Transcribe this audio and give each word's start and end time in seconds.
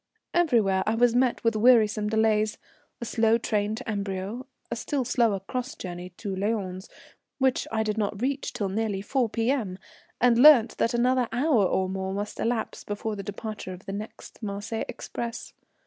Everywhere 0.33 0.81
I 0.87 0.95
was 0.95 1.13
met 1.13 1.43
with 1.43 1.55
wearisome 1.55 2.09
delays. 2.09 2.57
A 3.01 3.05
slow 3.05 3.37
train 3.37 3.75
to 3.75 3.87
Amberieu, 3.87 4.47
a 4.71 4.75
still 4.75 5.05
slower 5.05 5.39
cross 5.41 5.75
journey 5.75 6.09
to 6.17 6.35
Lyons, 6.35 6.89
which 7.37 7.67
I 7.71 7.83
did 7.83 7.99
not 7.99 8.19
reach 8.19 8.51
till 8.51 8.69
nearly 8.69 9.03
4 9.03 9.29
P.M., 9.29 9.77
and 10.19 10.39
learnt 10.39 10.77
that 10.77 10.95
another 10.95 11.29
hour 11.31 11.65
or 11.67 11.87
more 11.87 12.15
must 12.15 12.39
elapse 12.39 12.83
before 12.83 13.15
the 13.15 13.21
departure 13.21 13.73
of 13.73 13.85
the 13.85 13.93
next 13.93 14.41
Marseilles 14.41 14.85
express. 14.89 15.53